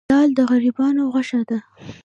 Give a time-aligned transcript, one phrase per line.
[0.11, 1.59] دال د غریبانو غوښه ده.